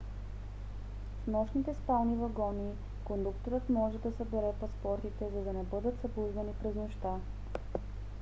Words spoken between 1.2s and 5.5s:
в нощните спални вагони кондукторът може да събере паспортите за